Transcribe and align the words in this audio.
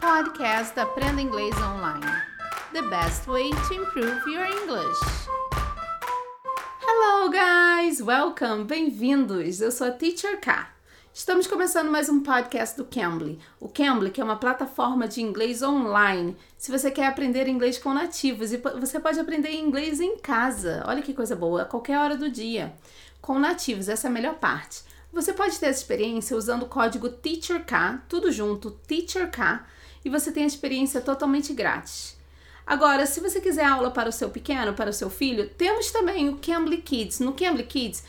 Podcast 0.00 0.78
Aprenda 0.78 1.20
Inglês 1.20 1.54
Online. 1.56 2.06
The 2.72 2.82
best 2.82 3.26
way 3.26 3.50
to 3.50 3.74
improve 3.74 4.30
your 4.30 4.44
English. 4.44 4.96
Hello, 6.80 7.28
guys! 7.28 8.00
Welcome! 8.00 8.64
Bem-vindos! 8.64 9.60
Eu 9.60 9.72
sou 9.72 9.88
a 9.88 9.90
Teacher 9.90 10.40
K. 10.40 10.70
Estamos 11.12 11.48
começando 11.48 11.90
mais 11.90 12.08
um 12.08 12.22
podcast 12.22 12.76
do 12.76 12.84
Cambly. 12.84 13.40
O 13.58 13.68
Cambly 13.68 14.10
que 14.10 14.20
é 14.20 14.24
uma 14.24 14.36
plataforma 14.36 15.08
de 15.08 15.20
inglês 15.20 15.64
online. 15.64 16.36
Se 16.56 16.70
você 16.70 16.92
quer 16.92 17.08
aprender 17.08 17.48
inglês 17.48 17.76
com 17.76 17.92
nativos, 17.92 18.52
e 18.52 18.56
você 18.56 19.00
pode 19.00 19.18
aprender 19.18 19.52
inglês 19.52 20.00
em 20.00 20.16
casa. 20.18 20.84
Olha 20.86 21.02
que 21.02 21.12
coisa 21.12 21.34
boa, 21.34 21.62
a 21.62 21.66
qualquer 21.66 21.98
hora 21.98 22.16
do 22.16 22.30
dia. 22.30 22.72
Com 23.20 23.38
nativos, 23.40 23.88
essa 23.88 24.06
é 24.06 24.10
a 24.10 24.14
melhor 24.14 24.34
parte. 24.34 24.82
Você 25.12 25.32
pode 25.32 25.58
ter 25.58 25.66
essa 25.66 25.80
experiência 25.80 26.36
usando 26.36 26.62
o 26.62 26.68
código 26.68 27.08
TEACHERK, 27.08 28.02
tudo 28.08 28.30
junto, 28.30 28.70
TEACHERK, 28.70 29.38
e 30.04 30.10
você 30.10 30.32
tem 30.32 30.44
a 30.44 30.46
experiência 30.46 31.00
totalmente 31.00 31.52
grátis. 31.52 32.16
Agora, 32.66 33.06
se 33.06 33.20
você 33.20 33.40
quiser 33.40 33.64
aula 33.64 33.90
para 33.90 34.10
o 34.10 34.12
seu 34.12 34.28
pequeno, 34.28 34.74
para 34.74 34.90
o 34.90 34.92
seu 34.92 35.08
filho, 35.08 35.48
temos 35.56 35.90
também 35.90 36.28
o 36.28 36.36
Cambly 36.36 36.78
Kids. 36.78 37.18
No 37.18 37.32
Cambly 37.32 37.64
Kids, 37.64 38.04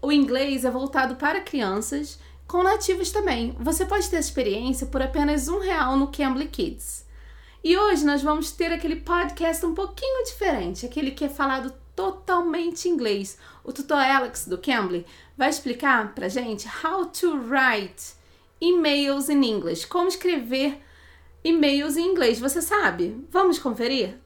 o 0.00 0.10
inglês 0.10 0.64
é 0.64 0.70
voltado 0.70 1.16
para 1.16 1.42
crianças, 1.42 2.18
com 2.46 2.62
nativos 2.62 3.10
também. 3.12 3.54
Você 3.60 3.84
pode 3.84 4.08
ter 4.08 4.16
a 4.16 4.20
experiência 4.20 4.86
por 4.86 5.02
apenas 5.02 5.46
um 5.48 5.58
real 5.58 5.96
no 5.96 6.08
Cambly 6.10 6.48
Kids. 6.48 7.04
E 7.62 7.76
hoje 7.76 8.04
nós 8.04 8.22
vamos 8.22 8.50
ter 8.50 8.72
aquele 8.72 8.96
podcast 8.96 9.64
um 9.64 9.74
pouquinho 9.74 10.24
diferente, 10.24 10.84
aquele 10.84 11.10
que 11.10 11.26
é 11.26 11.28
falado 11.28 11.72
totalmente 11.94 12.88
inglês. 12.88 13.38
O 13.62 13.72
tutor 13.72 13.98
Alex 13.98 14.46
do 14.48 14.58
Cambly 14.58 15.06
vai 15.36 15.50
explicar 15.50 16.14
pra 16.14 16.28
gente 16.28 16.66
how 16.82 17.04
to 17.04 17.36
write 17.46 18.14
emails 18.60 19.28
in 19.28 19.44
English, 19.44 19.86
como 19.86 20.08
escrever 20.08 20.80
e-mails 21.44 21.96
em 21.96 22.10
inglês. 22.10 22.38
Você 22.38 22.62
sabe? 22.62 23.24
Vamos 23.30 23.58
conferir? 23.58 24.18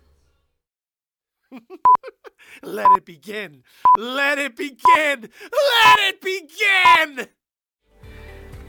Let 2.62 2.86
it 2.96 3.04
begin! 3.04 3.62
Let 3.96 4.38
it 4.38 4.56
begin! 4.56 5.28
Let 5.52 6.08
it 6.08 6.20
begin! 6.20 7.28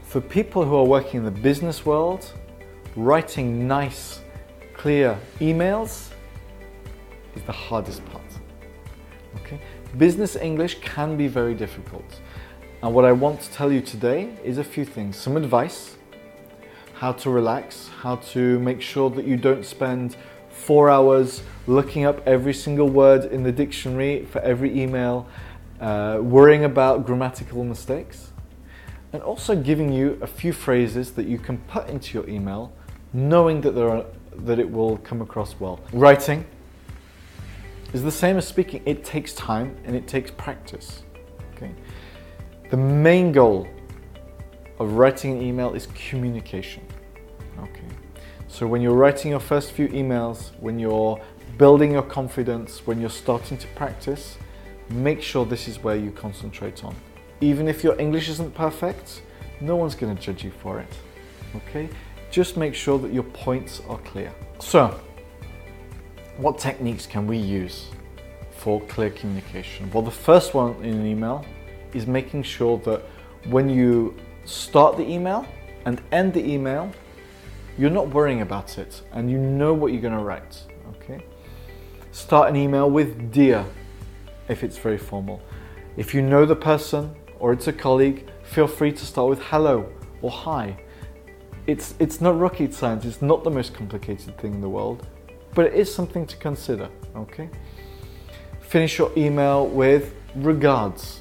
For 0.02 0.20
people 0.20 0.64
who 0.64 0.76
are 0.76 0.86
working 0.86 1.20
in 1.20 1.24
the 1.24 1.40
business 1.42 1.84
world, 1.84 2.32
writing 2.96 3.66
nice, 3.66 4.20
clear 4.74 5.18
emails 5.40 6.12
is 7.36 7.42
the 7.42 7.52
hardest 7.52 8.04
part. 8.06 8.24
Okay? 9.36 9.60
Business 9.96 10.36
English 10.36 10.80
can 10.80 11.16
be 11.16 11.28
very 11.28 11.54
difficult. 11.54 12.20
And 12.82 12.94
what 12.94 13.04
I 13.04 13.12
want 13.12 13.40
to 13.40 13.50
tell 13.50 13.70
you 13.72 13.80
today 13.80 14.30
is 14.42 14.58
a 14.58 14.64
few 14.64 14.84
things 14.84 15.16
some 15.16 15.36
advice, 15.36 15.97
how 16.98 17.12
to 17.12 17.30
relax, 17.30 17.88
how 18.00 18.16
to 18.16 18.58
make 18.58 18.82
sure 18.82 19.08
that 19.08 19.24
you 19.24 19.36
don't 19.36 19.64
spend 19.64 20.16
four 20.50 20.90
hours 20.90 21.42
looking 21.68 22.04
up 22.04 22.20
every 22.26 22.52
single 22.52 22.88
word 22.88 23.24
in 23.26 23.44
the 23.44 23.52
dictionary 23.52 24.24
for 24.24 24.40
every 24.40 24.76
email, 24.76 25.28
uh, 25.80 26.18
worrying 26.20 26.64
about 26.64 27.06
grammatical 27.06 27.62
mistakes, 27.62 28.32
and 29.12 29.22
also 29.22 29.54
giving 29.54 29.92
you 29.92 30.18
a 30.20 30.26
few 30.26 30.52
phrases 30.52 31.12
that 31.12 31.28
you 31.28 31.38
can 31.38 31.58
put 31.68 31.88
into 31.88 32.18
your 32.18 32.28
email 32.28 32.72
knowing 33.12 33.60
that, 33.60 33.76
there 33.76 33.88
are, 33.88 34.04
that 34.32 34.58
it 34.58 34.68
will 34.68 34.96
come 34.98 35.22
across 35.22 35.54
well. 35.60 35.78
Writing 35.92 36.44
is 37.92 38.02
the 38.02 38.10
same 38.10 38.36
as 38.36 38.46
speaking, 38.46 38.82
it 38.84 39.04
takes 39.04 39.32
time 39.34 39.76
and 39.84 39.94
it 39.94 40.08
takes 40.08 40.32
practice. 40.32 41.04
Okay? 41.54 41.70
The 42.70 42.76
main 42.76 43.30
goal 43.30 43.68
of 44.78 44.92
writing 44.92 45.32
an 45.32 45.42
email 45.42 45.74
is 45.74 45.88
communication. 45.94 46.82
Okay. 47.58 47.88
So 48.46 48.66
when 48.66 48.80
you're 48.80 48.94
writing 48.94 49.30
your 49.30 49.40
first 49.40 49.72
few 49.72 49.88
emails, 49.88 50.52
when 50.60 50.78
you're 50.78 51.20
building 51.58 51.92
your 51.92 52.02
confidence, 52.02 52.86
when 52.86 53.00
you're 53.00 53.10
starting 53.10 53.58
to 53.58 53.66
practice, 53.68 54.38
make 54.90 55.20
sure 55.20 55.44
this 55.44 55.68
is 55.68 55.82
where 55.82 55.96
you 55.96 56.10
concentrate 56.10 56.84
on. 56.84 56.94
Even 57.40 57.68
if 57.68 57.84
your 57.84 57.98
English 58.00 58.28
isn't 58.28 58.54
perfect, 58.54 59.22
no 59.60 59.76
one's 59.76 59.94
going 59.94 60.16
to 60.16 60.22
judge 60.22 60.44
you 60.44 60.50
for 60.50 60.80
it. 60.80 60.92
Okay? 61.56 61.88
Just 62.30 62.56
make 62.56 62.74
sure 62.74 62.98
that 62.98 63.12
your 63.12 63.24
points 63.24 63.80
are 63.88 63.98
clear. 63.98 64.32
So, 64.60 65.00
what 66.36 66.58
techniques 66.58 67.06
can 67.06 67.26
we 67.26 67.36
use 67.36 67.86
for 68.52 68.80
clear 68.82 69.10
communication? 69.10 69.90
Well, 69.90 70.02
the 70.02 70.10
first 70.10 70.54
one 70.54 70.76
in 70.84 70.94
an 70.94 71.06
email 71.06 71.44
is 71.94 72.06
making 72.06 72.44
sure 72.44 72.78
that 72.78 73.02
when 73.46 73.68
you 73.68 74.14
start 74.48 74.96
the 74.96 75.08
email 75.08 75.46
and 75.84 76.00
end 76.10 76.32
the 76.32 76.44
email, 76.44 76.90
you're 77.76 77.90
not 77.90 78.08
worrying 78.08 78.40
about 78.40 78.78
it 78.78 79.02
and 79.12 79.30
you 79.30 79.38
know 79.38 79.74
what 79.74 79.92
you're 79.92 80.00
going 80.00 80.16
to 80.16 80.24
write. 80.24 80.62
Okay? 80.96 81.22
Start 82.12 82.48
an 82.48 82.56
email 82.56 82.90
with 82.90 83.30
dear 83.30 83.64
if 84.48 84.64
it's 84.64 84.78
very 84.78 84.98
formal. 84.98 85.40
If 85.96 86.14
you 86.14 86.22
know 86.22 86.46
the 86.46 86.56
person 86.56 87.14
or 87.38 87.52
it's 87.52 87.68
a 87.68 87.72
colleague, 87.72 88.28
feel 88.42 88.66
free 88.66 88.92
to 88.92 89.04
start 89.04 89.28
with 89.28 89.42
hello 89.42 89.88
or 90.22 90.30
hi. 90.30 90.80
It's, 91.66 91.94
it's 91.98 92.22
not 92.22 92.38
rocket 92.38 92.72
science, 92.72 93.04
it's 93.04 93.20
not 93.20 93.44
the 93.44 93.50
most 93.50 93.74
complicated 93.74 94.38
thing 94.38 94.54
in 94.54 94.60
the 94.62 94.68
world, 94.68 95.06
but 95.54 95.66
it 95.66 95.74
is 95.74 95.94
something 95.94 96.26
to 96.26 96.36
consider. 96.38 96.88
Okay? 97.14 97.50
Finish 98.60 98.98
your 98.98 99.12
email 99.16 99.66
with 99.66 100.14
regards. 100.34 101.20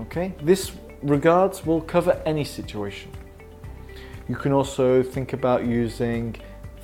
Okay? 0.00 0.34
This 0.42 0.72
regards 1.02 1.64
will 1.64 1.80
cover 1.80 2.20
any 2.24 2.44
situation. 2.44 3.10
You 4.28 4.36
can 4.36 4.52
also 4.52 5.02
think 5.02 5.32
about 5.32 5.64
using 5.64 6.36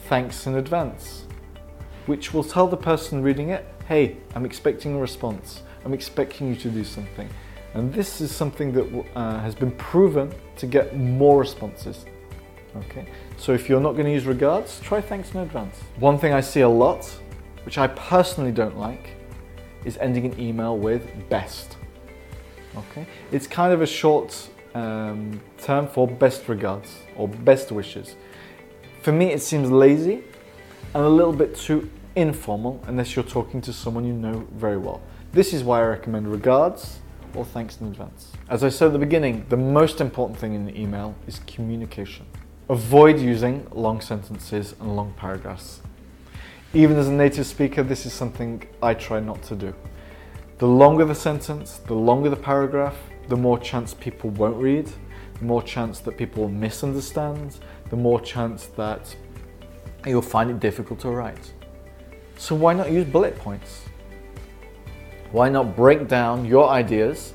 thanks 0.09 0.47
in 0.47 0.57
advance, 0.57 1.25
which 2.07 2.33
will 2.33 2.45
tell 2.45 2.67
the 2.67 2.77
person 2.77 3.23
reading 3.23 3.51
it, 3.51 3.67
hey, 3.87 4.17
I'm 4.35 4.45
expecting 4.45 4.95
a 4.95 4.99
response. 4.99 5.63
I'm 5.85 5.93
expecting 5.93 6.49
you 6.49 6.57
to 6.57 6.71
do 6.71 6.85
something. 6.85 7.29
And 7.75 7.93
this 7.93 8.21
is 8.21 8.35
something 8.35 8.73
that 8.73 9.05
uh, 9.15 9.41
has 9.41 9.55
been 9.55 9.73
proven 9.73 10.33
to 10.57 10.67
get 10.67 10.97
more 10.97 11.41
responses. 11.41 12.07
Okay, 12.77 13.07
so 13.37 13.53
if 13.53 13.69
you're 13.69 13.81
not 13.81 13.93
going 13.93 14.07
to 14.07 14.13
use 14.13 14.27
regards, 14.27 14.81
try 14.81 15.01
thanks 15.01 15.33
in 15.35 15.41
advance. 15.41 15.81
One 15.99 16.19
thing 16.19 16.33
I 16.33 16.41
see 16.41 16.63
a 16.63 16.69
lot, 16.69 17.05
which 17.65 17.79
I 17.79 17.89
personally 17.89 18.53
don't 18.53 18.77
like, 18.77 19.11
is 19.85 19.97
ending 19.99 20.25
an 20.25 20.41
email 20.41 20.77
with 20.79 21.29
best. 21.29 21.77
Okay, 22.77 23.07
it's 23.31 23.47
kind 23.47 23.73
of 23.73 23.83
a 23.83 23.87
short 23.87 24.49
um, 24.75 25.41
term 25.59 25.87
for 25.87 26.09
best 26.09 26.49
regards 26.49 26.99
or 27.17 27.29
best 27.29 27.71
wishes. 27.71 28.17
For 29.03 29.13
me, 29.13 29.33
it 29.33 29.43
seems 29.43 29.71
lazy 29.71 30.25
and 30.95 31.05
a 31.05 31.09
little 31.09 31.33
bit 31.33 31.57
too 31.57 31.91
informal 32.17 32.83
unless 32.87 33.17
you're 33.17 33.25
talking 33.25 33.61
to 33.63 33.73
someone 33.73 34.05
you 34.05 34.13
know 34.13 34.47
very 34.55 34.77
well. 34.77 35.01
This 35.33 35.53
is 35.53 35.63
why 35.63 35.81
I 35.81 35.87
recommend 35.87 36.31
regards 36.31 36.99
or 37.35 37.45
thanks 37.45 37.81
in 37.81 37.89
advance. 37.89 38.33
As 38.49 38.63
I 38.63 38.69
said 38.69 38.87
at 38.87 38.93
the 38.93 38.99
beginning, 38.99 39.47
the 39.49 39.57
most 39.57 40.01
important 40.01 40.39
thing 40.39 40.55
in 40.55 40.69
an 40.69 40.77
email 40.77 41.15
is 41.27 41.41
communication. 41.47 42.27
Avoid 42.69 43.19
using 43.19 43.67
long 43.73 44.01
sentences 44.01 44.75
and 44.81 44.97
long 44.97 45.13
paragraphs. 45.17 45.81
Even 46.73 46.97
as 46.97 47.09
a 47.09 47.13
native 47.13 47.47
speaker, 47.47 47.83
this 47.83 48.07
is 48.07 48.13
something 48.13 48.67
I 48.83 48.95
try 48.95 49.21
not 49.21 49.43
to 49.45 49.55
do. 49.55 49.75
The 50.65 50.71
longer 50.71 51.05
the 51.05 51.15
sentence, 51.15 51.77
the 51.87 51.93
longer 51.93 52.31
the 52.31 52.37
paragraph, 52.37 52.97
the 53.29 53.37
more 53.37 53.59
chance 53.59 53.93
people 53.93 54.31
won't 54.31 54.57
read, 54.57 54.91
the 55.39 55.45
more 55.45 55.63
chance 55.63 56.01
that 56.01 56.17
people 56.17 56.49
misunderstand, 56.49 57.59
the 57.91 57.97
more 57.97 58.19
chance 58.19 58.69
that 58.69 59.15
you'll 60.07 60.23
find 60.23 60.51
it 60.51 60.61
difficult 60.61 61.01
to 61.01 61.11
write. 61.11 61.53
So 62.39 62.55
why 62.55 62.73
not 62.73 62.91
use 62.91 63.05
bullet 63.05 63.39
points? 63.39 63.83
Why 65.33 65.51
not 65.51 65.77
break 65.77 66.09
down 66.09 66.47
your 66.47 66.71
ideas 66.71 67.35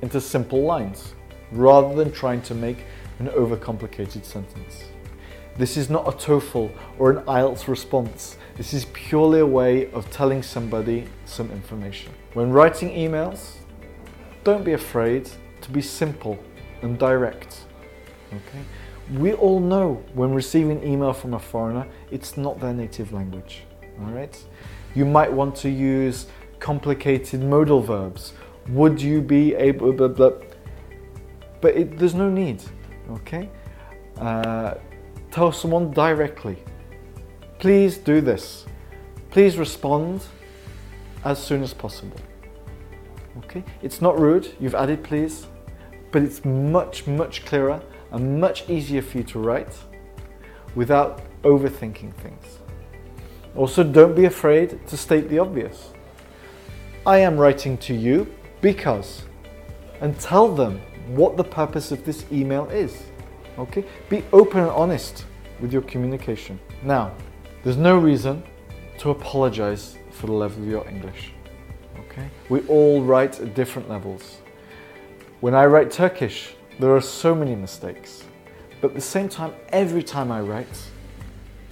into 0.00 0.18
simple 0.18 0.62
lines 0.62 1.12
rather 1.50 1.94
than 1.94 2.10
trying 2.12 2.40
to 2.48 2.54
make 2.54 2.86
an 3.18 3.26
overcomplicated 3.26 4.24
sentence? 4.24 4.84
This 5.56 5.76
is 5.76 5.90
not 5.90 6.08
a 6.08 6.12
TOEFL 6.12 6.70
or 6.98 7.10
an 7.10 7.24
IELTS 7.26 7.68
response. 7.68 8.36
This 8.56 8.72
is 8.72 8.86
purely 8.92 9.40
a 9.40 9.46
way 9.46 9.90
of 9.92 10.10
telling 10.10 10.42
somebody 10.42 11.06
some 11.26 11.50
information. 11.50 12.12
When 12.32 12.50
writing 12.50 12.90
emails, 12.90 13.56
don't 14.44 14.64
be 14.64 14.72
afraid 14.72 15.28
to 15.60 15.70
be 15.70 15.82
simple 15.82 16.38
and 16.80 16.98
direct. 16.98 17.66
Okay? 18.32 18.64
We 19.18 19.34
all 19.34 19.60
know 19.60 20.02
when 20.14 20.32
receiving 20.32 20.82
email 20.82 21.12
from 21.12 21.34
a 21.34 21.38
foreigner, 21.38 21.86
it's 22.10 22.36
not 22.36 22.58
their 22.58 22.72
native 22.72 23.12
language. 23.12 23.64
All 24.00 24.10
right? 24.10 24.36
You 24.94 25.04
might 25.04 25.30
want 25.30 25.54
to 25.56 25.70
use 25.70 26.26
complicated 26.60 27.42
modal 27.42 27.80
verbs. 27.82 28.32
Would 28.68 29.02
you 29.02 29.20
be 29.20 29.54
able? 29.54 29.92
Blah, 29.92 30.08
blah. 30.08 30.32
But 31.60 31.76
it, 31.76 31.98
there's 31.98 32.14
no 32.14 32.30
need. 32.30 32.62
Okay? 33.10 33.50
Uh, 34.18 34.74
tell 35.32 35.50
someone 35.50 35.90
directly. 35.90 36.58
Please 37.58 37.96
do 37.96 38.20
this. 38.20 38.66
Please 39.30 39.56
respond 39.56 40.22
as 41.24 41.42
soon 41.42 41.62
as 41.62 41.72
possible. 41.72 42.20
Okay? 43.38 43.64
It's 43.82 44.02
not 44.02 44.20
rude, 44.20 44.52
you've 44.60 44.74
added 44.74 45.02
please, 45.02 45.46
but 46.10 46.22
it's 46.22 46.44
much, 46.44 47.06
much 47.06 47.44
clearer 47.46 47.80
and 48.10 48.40
much 48.40 48.68
easier 48.68 49.00
for 49.00 49.18
you 49.18 49.24
to 49.24 49.38
write 49.38 49.74
without 50.74 51.22
overthinking 51.42 52.12
things. 52.14 52.58
Also, 53.56 53.82
don't 53.82 54.14
be 54.14 54.26
afraid 54.26 54.86
to 54.86 54.96
state 54.96 55.28
the 55.28 55.38
obvious. 55.38 55.92
I 57.06 57.18
am 57.18 57.38
writing 57.38 57.78
to 57.78 57.94
you 57.94 58.32
because, 58.60 59.22
and 60.00 60.18
tell 60.20 60.54
them 60.54 60.80
what 61.08 61.36
the 61.36 61.44
purpose 61.44 61.90
of 61.90 62.04
this 62.04 62.24
email 62.30 62.68
is. 62.70 63.02
Okay? 63.58 63.84
Be 64.08 64.24
open 64.32 64.60
and 64.60 64.70
honest 64.70 65.24
with 65.60 65.72
your 65.72 65.82
communication. 65.82 66.58
Now, 66.82 67.12
there's 67.62 67.76
no 67.76 67.98
reason 67.98 68.42
to 68.98 69.10
apologize 69.10 69.96
for 70.10 70.26
the 70.26 70.32
level 70.32 70.62
of 70.62 70.68
your 70.68 70.88
English. 70.88 71.32
Okay? 72.00 72.28
We 72.48 72.60
all 72.62 73.02
write 73.02 73.40
at 73.40 73.54
different 73.54 73.88
levels. 73.88 74.38
When 75.40 75.54
I 75.54 75.66
write 75.66 75.90
Turkish, 75.90 76.54
there 76.78 76.94
are 76.94 77.00
so 77.00 77.34
many 77.34 77.54
mistakes. 77.54 78.24
But 78.80 78.88
at 78.88 78.94
the 78.94 79.00
same 79.00 79.28
time, 79.28 79.54
every 79.68 80.02
time 80.02 80.32
I 80.32 80.40
write, 80.40 80.88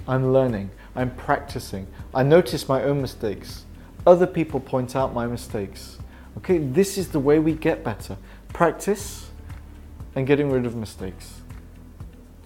I'm 0.07 0.33
learning, 0.33 0.71
I'm 0.95 1.15
practicing. 1.15 1.87
I 2.15 2.23
notice 2.23 2.69
my 2.69 2.83
own 2.83 3.01
mistakes. 3.01 3.65
Other 4.07 4.27
people 4.27 4.61
point 4.61 4.97
out 4.97 5.13
my 5.15 5.27
mistakes. 5.27 5.99
Okay, 6.39 6.59
this 6.59 6.97
is 6.97 7.09
the 7.09 7.21
way 7.21 7.39
we 7.39 7.53
get 7.53 7.85
better. 7.85 8.17
Practice 8.53 9.31
and 10.15 10.27
getting 10.27 10.51
rid 10.51 10.67
of 10.67 10.75
mistakes. 10.75 11.40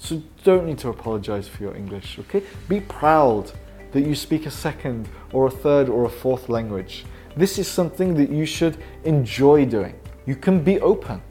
So 0.04 0.22
don't 0.44 0.66
need 0.66 0.76
to 0.80 0.90
apologize 0.90 1.48
for 1.48 1.62
your 1.62 1.74
English, 1.74 2.18
okay? 2.18 2.42
Be 2.68 2.80
proud 2.80 3.50
that 3.92 4.02
you 4.02 4.14
speak 4.14 4.44
a 4.44 4.50
second 4.50 5.08
or 5.32 5.46
a 5.46 5.50
third 5.50 5.88
or 5.88 6.04
a 6.04 6.10
fourth 6.10 6.50
language. 6.50 7.06
This 7.38 7.58
is 7.58 7.66
something 7.66 8.12
that 8.16 8.28
you 8.28 8.44
should 8.44 8.76
enjoy 9.04 9.64
doing. 9.64 9.98
You 10.26 10.36
can 10.36 10.62
be 10.62 10.78
open. 10.80 11.22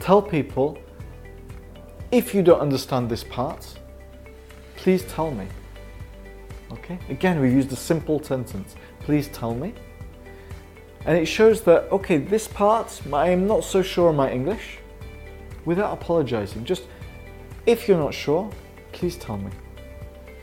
Tell 0.00 0.22
people 0.22 0.78
if 2.10 2.34
you 2.34 2.42
don't 2.42 2.60
understand 2.60 3.10
this 3.10 3.24
part, 3.24 3.78
please 4.76 5.02
tell 5.02 5.30
me. 5.30 5.48
Okay? 6.72 6.98
Again, 7.10 7.40
we 7.40 7.52
use 7.52 7.66
the 7.66 7.76
simple 7.76 8.22
sentence. 8.22 8.74
Please 9.00 9.28
tell 9.28 9.54
me. 9.54 9.74
And 11.04 11.18
it 11.18 11.26
shows 11.26 11.60
that, 11.64 11.92
okay, 11.92 12.16
this 12.16 12.48
part, 12.48 13.02
I 13.12 13.28
am 13.28 13.46
not 13.46 13.64
so 13.64 13.82
sure 13.82 14.08
on 14.08 14.16
my 14.16 14.32
English, 14.32 14.78
without 15.64 15.92
apologizing. 15.92 16.64
Just, 16.64 16.84
if 17.66 17.88
you're 17.88 17.98
not 17.98 18.14
sure, 18.14 18.50
please 18.92 19.16
tell 19.16 19.36
me. 19.36 19.50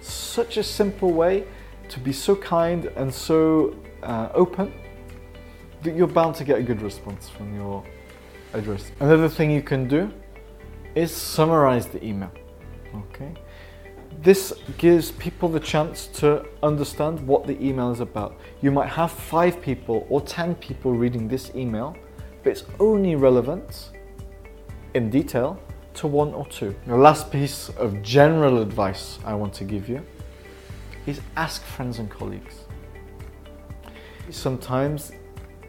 Such 0.01 0.57
a 0.57 0.63
simple 0.63 1.11
way 1.11 1.45
to 1.89 1.99
be 1.99 2.13
so 2.13 2.35
kind 2.35 2.85
and 2.95 3.13
so 3.13 3.75
uh, 4.03 4.29
open 4.33 4.73
that 5.83 5.95
you're 5.95 6.07
bound 6.07 6.35
to 6.35 6.43
get 6.43 6.59
a 6.59 6.63
good 6.63 6.81
response 6.81 7.29
from 7.29 7.55
your 7.55 7.83
address. 8.53 8.91
Another 8.99 9.29
thing 9.29 9.51
you 9.51 9.61
can 9.61 9.87
do 9.87 10.11
is 10.95 11.11
summarize 11.11 11.87
the 11.87 12.03
email. 12.03 12.31
Okay? 12.95 13.33
This 14.21 14.53
gives 14.77 15.11
people 15.11 15.49
the 15.49 15.59
chance 15.59 16.07
to 16.07 16.45
understand 16.63 17.19
what 17.27 17.45
the 17.45 17.61
email 17.63 17.91
is 17.91 17.99
about. 17.99 18.39
You 18.61 18.71
might 18.71 18.89
have 18.89 19.11
five 19.11 19.61
people 19.61 20.07
or 20.09 20.21
10 20.21 20.55
people 20.55 20.93
reading 20.93 21.27
this 21.27 21.51
email, 21.53 21.95
but 22.43 22.51
it's 22.51 22.63
only 22.79 23.15
relevant 23.15 23.91
in 24.95 25.09
detail 25.09 25.59
to 25.93 26.07
one 26.07 26.33
or 26.33 26.45
two. 26.47 26.73
The 26.87 26.95
last 26.95 27.29
piece 27.29 27.69
of 27.77 28.01
general 28.01 28.61
advice 28.61 29.19
I 29.25 29.35
want 29.35 29.53
to 29.55 29.65
give 29.65 29.89
you 29.89 30.01
is 31.05 31.21
ask 31.35 31.61
friends 31.63 31.99
and 31.99 32.09
colleagues. 32.09 32.61
Sometimes 34.29 35.11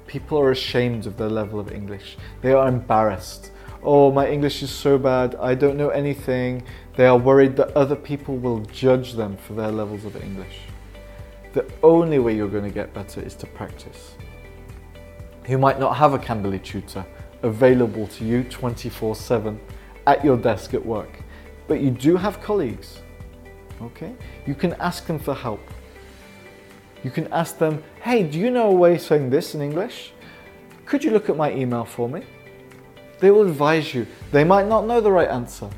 people 0.07 0.39
are 0.39 0.53
ashamed 0.53 1.07
of 1.07 1.17
their 1.17 1.29
level 1.29 1.59
of 1.59 1.73
English. 1.73 2.17
They 2.41 2.53
are 2.53 2.69
embarrassed. 2.69 3.51
Oh, 3.83 4.13
my 4.13 4.29
English 4.29 4.63
is 4.63 4.71
so 4.71 4.97
bad, 4.97 5.35
I 5.37 5.55
don't 5.55 5.77
know 5.77 5.91
anything. 5.91 6.63
They 6.95 7.07
are 7.07 7.19
worried 7.19 7.57
that 7.57 7.77
other 7.77 7.97
people 7.97 8.37
will 8.37 8.61
judge 8.61 9.13
them 9.13 9.37
for 9.37 9.55
their 9.55 9.71
levels 9.71 10.05
of 10.05 10.17
English. 10.23 10.61
The 11.53 11.67
only 11.83 12.19
way 12.21 12.35
you're 12.37 12.49
going 12.49 12.65
to 12.65 12.71
get 12.71 12.95
better 12.95 13.21
is 13.21 13.35
to 13.37 13.47
practice. 13.47 14.17
You 15.49 15.59
might 15.59 15.79
not 15.79 15.97
have 15.97 16.15
a 16.15 16.19
Cambly 16.19 16.63
tutor 16.63 17.05
available 17.47 18.07
to 18.09 18.25
you 18.25 18.45
24 18.45 19.17
7 19.17 19.59
at 20.07 20.25
your 20.25 20.37
desk 20.37 20.75
at 20.75 20.85
work, 20.85 21.23
but 21.67 21.81
you 21.81 21.91
do 21.91 22.17
have 22.17 22.41
colleagues. 22.43 23.01
Okay? 23.81 24.15
You 24.47 24.55
can 24.55 24.75
ask 24.75 25.07
them 25.07 25.19
for 25.19 25.35
help. 25.35 25.61
You 27.03 27.11
can 27.11 27.27
ask 27.33 27.59
them, 27.59 27.83
hey, 28.03 28.23
do 28.23 28.39
you 28.39 28.51
know 28.51 28.69
a 28.69 28.75
way 28.75 28.97
of 28.97 29.01
saying 29.01 29.31
this 29.31 29.55
in 29.55 29.63
English? 29.63 30.13
Could 30.85 31.05
you 31.05 31.11
look 31.11 31.29
at 31.29 31.37
my 31.37 31.53
email 31.53 31.85
for 31.85 32.09
me? 32.09 32.23
They 33.21 33.31
will 33.31 33.43
advise 33.43 33.95
you. 33.95 34.07
They 34.31 34.45
might 34.45 34.67
not 34.67 34.87
know 34.87 35.01
the 35.01 35.11
right 35.11 35.29
answer, 35.29 35.71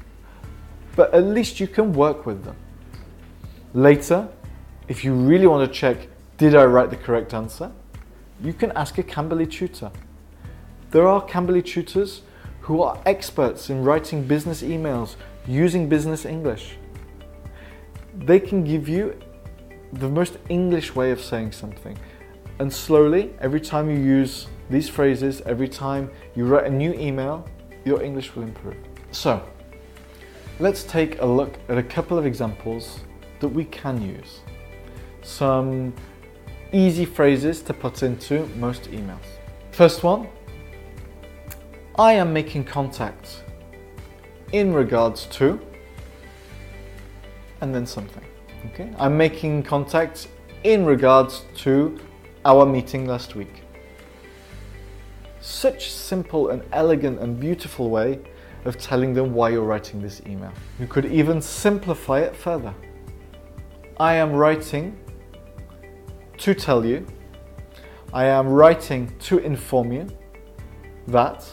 but 0.97 1.12
at 1.15 1.25
least 1.25 1.61
you 1.61 1.69
can 1.69 1.93
work 1.93 2.26
with 2.26 2.44
them. 2.44 2.56
Later, 3.75 4.29
if 4.88 5.05
you 5.05 5.15
really 5.15 5.47
want 5.47 5.70
to 5.70 5.79
check, 5.79 6.09
did 6.37 6.55
I 6.55 6.65
write 6.65 6.91
the 6.91 6.97
correct 6.97 7.35
answer? 7.35 7.70
You 8.43 8.53
can 8.53 8.73
ask 8.73 8.99
a 8.99 9.03
Cambly 9.03 9.50
tutor. 9.50 9.91
There 10.90 11.06
are 11.06 11.20
Cambly 11.26 11.62
tutors 11.62 12.23
who 12.62 12.81
are 12.81 12.99
experts 13.05 13.69
in 13.69 13.85
writing 13.85 14.26
business 14.26 14.62
emails 14.62 15.17
using 15.46 15.87
business 15.87 16.25
English. 16.25 16.79
They 18.14 18.40
can 18.40 18.64
give 18.64 18.88
you 18.88 19.14
the 19.93 20.08
most 20.08 20.38
English 20.49 20.94
way 20.94 21.11
of 21.11 21.20
saying 21.20 21.52
something. 21.52 21.99
And 22.58 22.73
slowly, 22.73 23.35
every 23.40 23.61
time 23.61 23.90
you 23.90 23.99
use 23.99 24.46
these 24.70 24.88
phrases, 24.88 25.43
every 25.43 25.69
time 25.69 26.11
you 26.35 26.46
write 26.46 26.64
a 26.64 26.70
new 26.70 26.94
email, 26.94 27.46
your 27.84 28.02
English 28.02 28.34
will 28.34 28.44
improve. 28.44 28.76
So, 29.11 29.43
let's 30.58 30.84
take 30.84 31.20
a 31.20 31.26
look 31.26 31.58
at 31.69 31.76
a 31.76 31.82
couple 31.82 32.17
of 32.17 32.25
examples 32.25 33.00
that 33.41 33.49
we 33.49 33.67
can 33.67 34.00
use. 34.00 34.41
Some 35.20 35.93
easy 36.73 37.05
phrases 37.05 37.61
to 37.62 37.75
put 37.75 38.02
into 38.02 38.46
most 38.56 38.84
emails. 38.84 39.29
First 39.70 40.02
one 40.02 40.29
I 41.98 42.12
am 42.12 42.32
making 42.32 42.62
contact 42.62 43.42
in 44.52 44.72
regards 44.72 45.26
to, 45.32 45.60
and 47.60 47.74
then 47.74 47.84
something. 47.86 48.24
Okay, 48.66 48.92
I'm 48.98 49.16
making 49.16 49.64
contact 49.64 50.28
in 50.62 50.86
regards 50.86 51.44
to 51.56 51.98
our 52.44 52.64
meeting 52.64 53.08
last 53.08 53.34
week. 53.34 53.64
Such 55.40 55.90
simple 55.90 56.50
and 56.50 56.62
elegant 56.72 57.18
and 57.18 57.38
beautiful 57.40 57.90
way 57.90 58.20
of 58.64 58.78
telling 58.78 59.12
them 59.12 59.34
why 59.34 59.48
you're 59.48 59.64
writing 59.64 60.00
this 60.00 60.22
email. 60.24 60.52
You 60.78 60.86
could 60.86 61.06
even 61.06 61.42
simplify 61.42 62.20
it 62.20 62.36
further. 62.36 62.74
I 63.98 64.14
am 64.14 64.32
writing 64.32 64.96
to 66.36 66.55
tell 66.55 66.84
you, 66.84 67.05
I 68.12 68.26
am 68.26 68.46
writing 68.46 69.12
to 69.20 69.38
inform 69.38 69.90
you 69.90 70.06
that, 71.08 71.44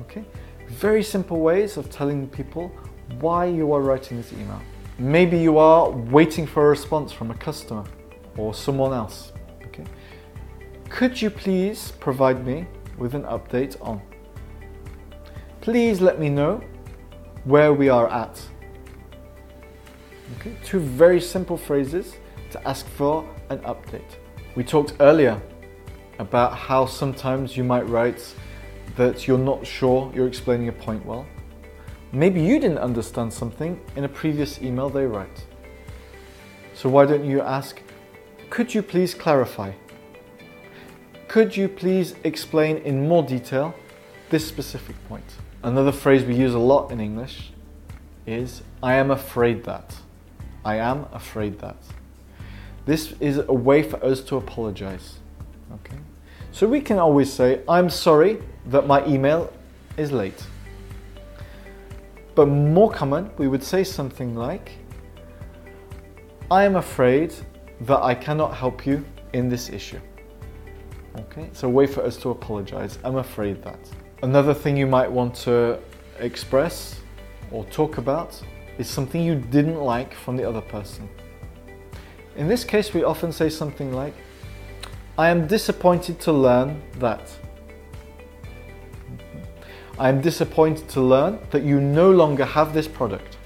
okay? 0.00 0.24
Very 0.68 1.02
simple 1.02 1.40
ways 1.40 1.76
of 1.76 1.90
telling 1.90 2.28
people 2.28 2.72
why 3.20 3.46
you 3.46 3.72
are 3.72 3.80
writing 3.80 4.16
this 4.16 4.32
email. 4.32 4.60
Maybe 4.98 5.38
you 5.38 5.58
are 5.58 5.90
waiting 5.90 6.46
for 6.46 6.66
a 6.66 6.68
response 6.68 7.12
from 7.12 7.30
a 7.30 7.34
customer 7.34 7.84
or 8.36 8.54
someone 8.54 8.92
else. 8.92 9.32
Okay? 9.66 9.84
Could 10.88 11.20
you 11.20 11.30
please 11.30 11.92
provide 12.00 12.46
me 12.46 12.66
with 12.96 13.14
an 13.14 13.24
update 13.24 13.76
on? 13.80 14.00
Please 15.60 16.00
let 16.00 16.18
me 16.18 16.28
know 16.28 16.62
where 17.44 17.72
we 17.72 17.88
are 17.88 18.08
at. 18.08 18.40
Okay? 20.38 20.56
Two 20.64 20.78
very 20.78 21.20
simple 21.20 21.56
phrases 21.56 22.14
to 22.50 22.68
ask 22.68 22.86
for 22.90 23.28
an 23.50 23.58
update. 23.60 24.18
We 24.54 24.62
talked 24.62 24.94
earlier 25.00 25.40
about 26.18 26.54
how 26.54 26.86
sometimes 26.86 27.56
you 27.56 27.64
might 27.64 27.88
write 27.88 28.34
that 28.96 29.26
you're 29.26 29.38
not 29.38 29.66
sure 29.66 30.10
you're 30.14 30.28
explaining 30.28 30.68
a 30.68 30.72
point 30.72 31.04
well. 31.04 31.26
Maybe 32.12 32.40
you 32.40 32.60
didn't 32.60 32.78
understand 32.78 33.32
something 33.32 33.80
in 33.96 34.04
a 34.04 34.08
previous 34.08 34.62
email 34.62 34.88
they 34.88 35.06
write. 35.06 35.44
So 36.74 36.88
why 36.88 37.06
don't 37.06 37.24
you 37.24 37.40
ask, 37.40 37.80
could 38.50 38.72
you 38.74 38.82
please 38.82 39.14
clarify? 39.14 39.72
Could 41.26 41.56
you 41.56 41.68
please 41.68 42.14
explain 42.22 42.76
in 42.78 43.08
more 43.08 43.22
detail 43.22 43.74
this 44.30 44.46
specific 44.46 44.96
point? 45.08 45.24
Another 45.64 45.90
phrase 45.90 46.24
we 46.24 46.36
use 46.36 46.54
a 46.54 46.58
lot 46.58 46.92
in 46.92 47.00
English 47.00 47.50
is 48.26 48.62
I 48.82 48.94
am 48.94 49.10
afraid 49.10 49.64
that. 49.64 49.96
I 50.64 50.76
am 50.76 51.06
afraid 51.12 51.58
that. 51.58 51.76
This 52.86 53.12
is 53.18 53.38
a 53.38 53.52
way 53.52 53.82
for 53.82 54.02
us 54.04 54.20
to 54.22 54.36
apologize. 54.36 55.18
Okay? 55.72 55.98
So 56.52 56.68
we 56.68 56.80
can 56.80 56.98
always 56.98 57.32
say, 57.32 57.62
I'm 57.68 57.90
sorry 57.90 58.40
that 58.66 58.86
my 58.86 59.04
email 59.06 59.52
is 59.96 60.12
late. 60.12 60.42
But 62.34 62.46
more 62.46 62.90
common, 62.90 63.30
we 63.38 63.48
would 63.48 63.62
say 63.62 63.84
something 63.84 64.34
like, 64.34 64.72
I 66.50 66.64
am 66.64 66.76
afraid 66.76 67.32
that 67.82 68.02
I 68.02 68.14
cannot 68.14 68.54
help 68.54 68.86
you 68.86 69.04
in 69.32 69.48
this 69.48 69.70
issue. 69.70 70.00
Okay, 71.18 71.42
it's 71.42 71.62
a 71.62 71.68
way 71.68 71.86
for 71.86 72.02
us 72.02 72.16
to 72.18 72.30
apologize. 72.30 72.98
I'm 73.04 73.16
afraid 73.16 73.62
that. 73.62 73.78
Another 74.22 74.52
thing 74.52 74.76
you 74.76 74.86
might 74.86 75.10
want 75.10 75.34
to 75.46 75.78
express 76.18 77.00
or 77.52 77.64
talk 77.66 77.98
about 77.98 78.40
is 78.78 78.88
something 78.88 79.22
you 79.22 79.36
didn't 79.36 79.80
like 79.80 80.12
from 80.14 80.36
the 80.36 80.48
other 80.48 80.60
person. 80.60 81.08
In 82.36 82.48
this 82.48 82.64
case, 82.64 82.92
we 82.92 83.04
often 83.04 83.30
say 83.30 83.48
something 83.48 83.92
like, 83.92 84.14
I 85.16 85.28
am 85.28 85.46
disappointed 85.46 86.18
to 86.20 86.32
learn 86.32 86.82
that. 86.98 87.30
I 89.96 90.08
am 90.08 90.20
disappointed 90.20 90.88
to 90.90 91.00
learn 91.00 91.38
that 91.50 91.62
you 91.62 91.80
no 91.80 92.10
longer 92.10 92.44
have 92.44 92.74
this 92.74 92.88
product. 92.88 93.36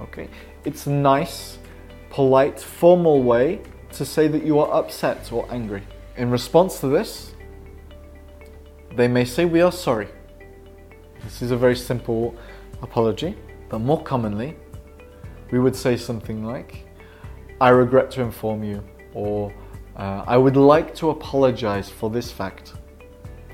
Okay, 0.00 0.28
it's 0.64 0.86
a 0.86 0.90
nice, 0.90 1.58
polite, 2.08 2.58
formal 2.58 3.22
way 3.22 3.60
to 3.92 4.04
say 4.06 4.26
that 4.26 4.44
you 4.44 4.58
are 4.58 4.72
upset 4.72 5.30
or 5.32 5.46
angry. 5.50 5.82
In 6.16 6.30
response 6.30 6.80
to 6.80 6.88
this, 6.88 7.34
they 8.96 9.06
may 9.06 9.26
say, 9.26 9.44
We 9.44 9.60
are 9.60 9.72
sorry. 9.72 10.08
This 11.22 11.42
is 11.42 11.50
a 11.50 11.56
very 11.56 11.76
simple 11.76 12.34
apology, 12.80 13.36
but 13.68 13.80
more 13.80 14.02
commonly, 14.02 14.56
we 15.50 15.58
would 15.58 15.76
say 15.76 15.96
something 15.96 16.44
like, 16.44 16.86
I 17.60 17.68
regret 17.68 18.10
to 18.12 18.22
inform 18.22 18.64
you, 18.64 18.82
or 19.12 19.52
uh, 19.96 20.24
I 20.26 20.38
would 20.38 20.56
like 20.56 20.94
to 20.96 21.10
apologize 21.10 21.90
for 21.90 22.08
this 22.08 22.30
fact. 22.30 22.74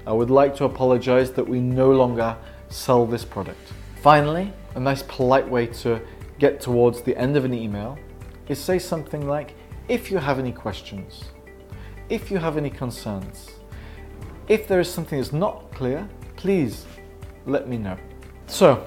I 0.06 0.12
would 0.12 0.30
like 0.30 0.56
to 0.56 0.64
apologize 0.64 1.32
that 1.32 1.46
we 1.46 1.60
no 1.60 1.90
longer 1.92 2.36
sell 2.68 3.06
this 3.06 3.24
product. 3.24 3.72
Finally, 4.02 4.52
a 4.74 4.80
nice 4.80 5.02
polite 5.02 5.48
way 5.48 5.66
to 5.66 6.00
get 6.38 6.60
towards 6.60 7.02
the 7.02 7.16
end 7.16 7.36
of 7.36 7.44
an 7.44 7.52
email 7.52 7.98
is 8.48 8.58
say 8.58 8.78
something 8.78 9.28
like, 9.28 9.54
if 9.88 10.10
you 10.10 10.18
have 10.18 10.38
any 10.38 10.52
questions, 10.52 11.24
if 12.08 12.30
you 12.30 12.38
have 12.38 12.56
any 12.56 12.70
concerns, 12.70 13.50
if 14.48 14.66
there 14.66 14.80
is 14.80 14.92
something 14.92 15.18
that's 15.18 15.32
not 15.32 15.70
clear, 15.72 16.08
please 16.36 16.86
let 17.46 17.68
me 17.68 17.76
know. 17.76 17.96
So, 18.46 18.84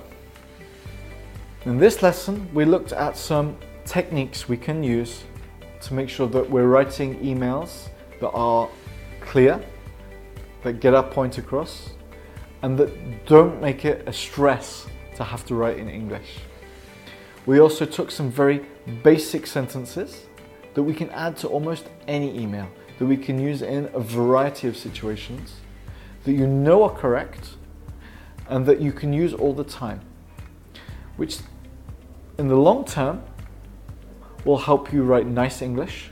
in 1.66 1.78
this 1.78 2.02
lesson, 2.02 2.50
we 2.54 2.66
looked 2.66 2.92
at 2.92 3.16
some 3.16 3.56
techniques 3.86 4.50
we 4.50 4.58
can 4.58 4.84
use 4.84 5.24
to 5.82 5.94
make 5.94 6.10
sure 6.10 6.28
that 6.28 6.50
we're 6.50 6.68
writing 6.68 7.16
emails 7.20 7.90
that 8.20 8.32
are 8.32 8.68
clear, 9.22 9.64
that 10.64 10.80
get 10.80 10.94
our 10.94 11.04
point 11.04 11.38
across, 11.38 11.90
and 12.62 12.78
that 12.78 13.26
don't 13.26 13.62
make 13.62 13.86
it 13.86 14.08
a 14.08 14.14
stress 14.14 14.88
to 15.16 15.24
have 15.24 15.46
to 15.46 15.56
write 15.56 15.78
in 15.78 15.90
English. 15.90 16.40
We 17.46 17.60
also 17.60 17.86
took 17.86 18.10
some 18.10 18.32
very 18.32 18.66
basic 19.04 19.46
sentences 19.48 20.26
that 20.74 20.84
we 20.84 20.94
can 20.94 21.10
add 21.10 21.38
to 21.38 21.48
almost 21.48 21.90
any 22.08 22.38
email, 22.40 22.70
that 22.98 23.06
we 23.06 23.18
can 23.18 23.38
use 23.40 23.62
in 23.62 23.90
a 23.94 24.00
variety 24.00 24.68
of 24.68 24.78
situations, 24.78 25.56
that 26.24 26.34
you 26.34 26.48
know 26.48 26.84
are 26.84 26.90
correct, 26.90 27.56
and 28.48 28.66
that 28.66 28.80
you 28.80 28.92
can 28.94 29.12
use 29.12 29.34
all 29.34 29.54
the 29.54 29.64
time, 29.64 30.02
which 31.18 31.40
in 32.38 32.48
the 32.48 32.56
long 32.56 32.86
term 32.86 33.22
will 34.46 34.58
help 34.58 34.92
you 34.94 35.04
write 35.04 35.28
nice 35.28 35.62
English. 35.62 36.10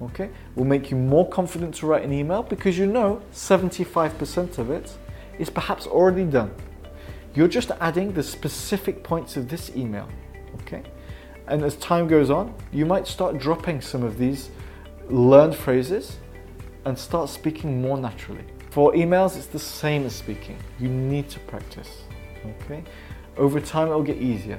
Okay, 0.00 0.30
will 0.56 0.64
make 0.64 0.90
you 0.90 0.96
more 0.96 1.28
confident 1.28 1.74
to 1.76 1.86
write 1.86 2.02
an 2.02 2.12
email 2.12 2.42
because 2.42 2.76
you 2.76 2.86
know 2.86 3.22
75% 3.32 4.58
of 4.58 4.70
it 4.70 4.96
is 5.38 5.48
perhaps 5.48 5.86
already 5.86 6.24
done. 6.24 6.50
You're 7.34 7.48
just 7.48 7.70
adding 7.80 8.12
the 8.12 8.22
specific 8.22 9.04
points 9.04 9.36
of 9.36 9.48
this 9.48 9.70
email. 9.76 10.08
Okay, 10.62 10.82
and 11.46 11.62
as 11.62 11.76
time 11.76 12.08
goes 12.08 12.30
on, 12.30 12.54
you 12.72 12.84
might 12.84 13.06
start 13.06 13.38
dropping 13.38 13.80
some 13.80 14.02
of 14.02 14.18
these 14.18 14.50
learned 15.08 15.54
phrases 15.54 16.18
and 16.84 16.98
start 16.98 17.28
speaking 17.28 17.80
more 17.80 17.96
naturally. 17.96 18.44
For 18.70 18.92
emails, 18.94 19.36
it's 19.36 19.46
the 19.46 19.58
same 19.58 20.06
as 20.06 20.14
speaking. 20.14 20.58
You 20.80 20.88
need 20.88 21.28
to 21.30 21.38
practice. 21.40 22.04
Okay, 22.62 22.82
over 23.36 23.60
time, 23.60 23.88
it 23.88 23.94
will 23.94 24.02
get 24.02 24.16
easier. 24.18 24.58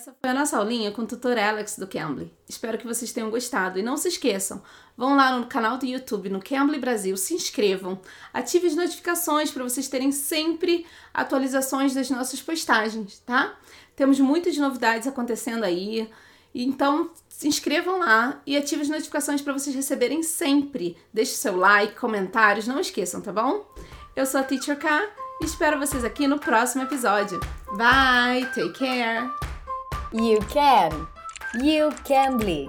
Essa 0.00 0.16
foi 0.18 0.30
a 0.30 0.34
nossa 0.34 0.56
aulinha 0.56 0.90
com 0.90 1.02
o 1.02 1.06
tutor 1.06 1.36
Alex 1.36 1.76
do 1.76 1.86
Cambly. 1.86 2.32
Espero 2.48 2.78
que 2.78 2.86
vocês 2.86 3.12
tenham 3.12 3.28
gostado 3.28 3.78
e 3.78 3.82
não 3.82 3.98
se 3.98 4.08
esqueçam, 4.08 4.62
vão 4.96 5.14
lá 5.14 5.38
no 5.38 5.44
canal 5.44 5.76
do 5.76 5.84
YouTube 5.84 6.30
no 6.30 6.40
Cambly 6.40 6.78
Brasil, 6.78 7.14
se 7.18 7.34
inscrevam, 7.34 8.00
ative 8.32 8.68
as 8.68 8.74
notificações 8.74 9.50
para 9.50 9.62
vocês 9.62 9.88
terem 9.88 10.10
sempre 10.10 10.86
atualizações 11.12 11.92
das 11.92 12.08
nossas 12.08 12.40
postagens, 12.40 13.18
tá? 13.26 13.54
Temos 13.94 14.18
muitas 14.18 14.56
novidades 14.56 15.06
acontecendo 15.06 15.64
aí, 15.64 16.10
então 16.54 17.10
se 17.28 17.46
inscrevam 17.46 17.98
lá 17.98 18.40
e 18.46 18.56
ative 18.56 18.80
as 18.80 18.88
notificações 18.88 19.42
para 19.42 19.52
vocês 19.52 19.76
receberem 19.76 20.22
sempre. 20.22 20.96
Deixe 21.12 21.32
seu 21.32 21.58
like, 21.58 21.94
comentários, 22.00 22.66
não 22.66 22.80
esqueçam, 22.80 23.20
tá 23.20 23.34
bom? 23.34 23.70
Eu 24.16 24.24
sou 24.24 24.40
a 24.40 24.44
Teacher 24.44 24.78
K 24.78 25.10
espero 25.42 25.78
vocês 25.78 26.04
aqui 26.04 26.26
no 26.26 26.38
próximo 26.38 26.84
episódio. 26.84 27.38
Bye, 27.76 28.46
take 28.54 28.78
care! 28.78 29.49
You 30.12 30.40
can. 30.50 31.06
You 31.62 31.92
can 32.04 32.38
be. 32.38 32.68